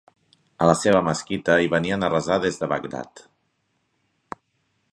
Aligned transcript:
A 0.63 0.67
la 0.69 0.73
seva 0.79 1.01
mesquita 1.07 1.57
hi 1.65 1.69
venien 1.75 2.07
a 2.07 2.09
resar 2.13 2.37
des 2.45 2.59
de 2.63 2.71
Bagdad. 2.71 3.25